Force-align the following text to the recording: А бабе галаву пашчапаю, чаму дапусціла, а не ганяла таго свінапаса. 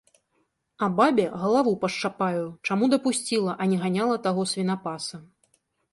А 0.85 0.87
бабе 0.99 1.25
галаву 1.41 1.73
пашчапаю, 1.83 2.41
чаму 2.69 2.85
дапусціла, 2.97 3.51
а 3.61 3.69
не 3.75 3.81
ганяла 3.85 4.15
таго 4.29 4.41
свінапаса. 4.53 5.17